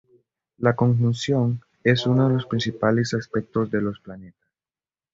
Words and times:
La 0.57 0.75
conjunción 0.75 1.61
es 1.83 2.07
uno 2.07 2.27
de 2.27 2.33
los 2.33 2.47
principales 2.47 3.13
aspectos 3.13 3.69
de 3.69 3.81
los 3.83 3.99
planetas. 3.99 4.47